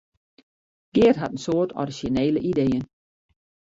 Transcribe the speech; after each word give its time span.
Geart 0.95 1.19
hat 1.21 1.31
in 1.35 1.43
soad 1.45 1.71
orizjinele 1.81 2.39
ideeën. 2.51 2.83